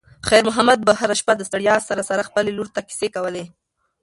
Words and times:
خیر 0.27 0.43
محمد 0.49 0.79
به 0.85 0.91
هره 0.99 1.15
شپه 1.21 1.33
د 1.37 1.41
ستړیا 1.49 1.75
سره 1.89 2.01
سره 2.09 2.27
خپلې 2.29 2.51
لور 2.57 2.67
ته 2.75 2.81
کیسې 2.89 3.07
کولې. 3.15 3.45